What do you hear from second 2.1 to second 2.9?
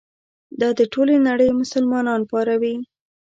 پاروي.